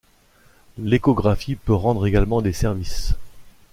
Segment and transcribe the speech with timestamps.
[0.79, 3.13] L'échographie peut rendre également des services.